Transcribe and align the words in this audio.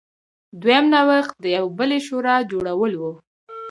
دویم 0.61 0.85
نوښت 0.93 1.33
د 1.43 1.45
یوې 1.57 1.71
بلې 1.77 1.99
شورا 2.07 2.35
جوړول 2.51 2.93
و. 2.97 3.03